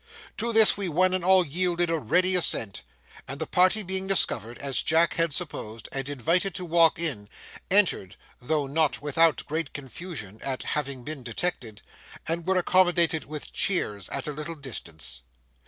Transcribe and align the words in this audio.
To 0.37 0.51
this 0.51 0.77
we 0.77 0.89
one 0.89 1.13
and 1.13 1.23
all 1.23 1.45
yielded 1.45 1.91
a 1.91 1.99
ready 1.99 2.33
assent, 2.35 2.81
and 3.27 3.39
the 3.39 3.45
party 3.45 3.83
being 3.83 4.07
discovered, 4.07 4.57
as 4.57 4.81
Jack 4.81 5.13
had 5.13 5.31
supposed, 5.31 5.87
and 5.91 6.09
invited 6.09 6.55
to 6.55 6.65
walk 6.65 6.97
in, 6.97 7.29
entered 7.69 8.15
(though 8.39 8.65
not 8.65 9.03
without 9.03 9.45
great 9.45 9.73
confusion 9.73 10.41
at 10.41 10.63
having 10.63 11.03
been 11.03 11.21
detected), 11.21 11.83
and 12.27 12.47
were 12.47 12.57
accommodated 12.57 13.25
with 13.25 13.53
chairs 13.53 14.09
at 14.09 14.25
a 14.25 14.33
little 14.33 14.55
distance. 14.55 15.21